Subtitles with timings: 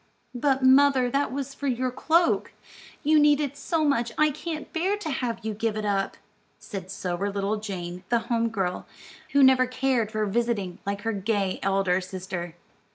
[0.33, 2.53] "But mother, that was for your cloak.
[3.03, 6.17] You need it so much I can't bear to have you give it up,"
[6.57, 8.87] said sober little Jane, the home girl,
[9.33, 12.55] who never cared for visiting like her gay elder sister.